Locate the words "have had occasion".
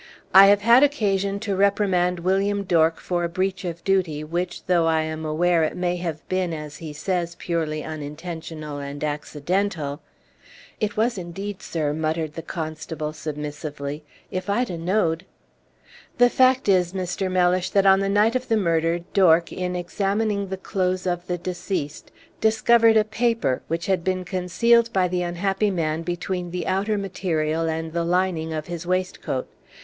0.47-1.39